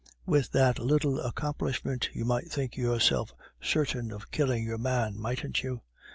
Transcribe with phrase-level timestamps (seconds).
[0.25, 5.83] With that little accomplishment you might think yourself certain of killing your man, mightn't you.